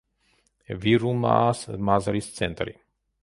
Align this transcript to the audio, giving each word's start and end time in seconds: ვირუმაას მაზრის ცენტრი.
ვირუმაას 0.85 1.61
მაზრის 1.91 2.31
ცენტრი. 2.41 2.75